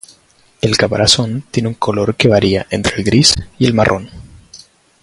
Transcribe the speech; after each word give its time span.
El 0.61 0.77
caparazón 0.77 1.43
tiene 1.51 1.69
un 1.69 1.75
color 1.75 2.15
que 2.15 2.27
varia 2.27 2.65
entre 2.71 2.95
el 2.95 3.03
gris 3.03 3.35
y 3.59 3.67
el 3.67 3.75
marrón. 3.75 4.09